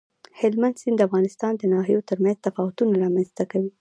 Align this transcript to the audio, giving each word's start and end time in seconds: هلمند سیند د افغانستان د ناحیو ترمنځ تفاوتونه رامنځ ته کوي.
هلمند 0.39 0.79
سیند 0.81 0.97
د 0.99 1.01
افغانستان 1.07 1.53
د 1.57 1.63
ناحیو 1.73 2.05
ترمنځ 2.09 2.37
تفاوتونه 2.47 2.93
رامنځ 3.03 3.29
ته 3.37 3.43
کوي. 3.51 3.69